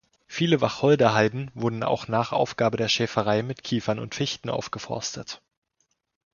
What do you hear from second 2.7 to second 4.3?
der Schäferei mit Kiefern und